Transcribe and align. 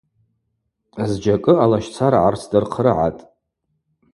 Зджьакӏы 1.09 1.53
алащцара 1.63 2.19
гӏарцдырхърыгӏатӏ. 2.23 3.21